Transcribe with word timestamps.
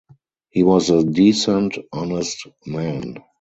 He 0.49 0.63
was 0.63 0.89
a 0.89 1.03
decent 1.03 1.77
honest 1.93 2.47
man. 2.65 3.23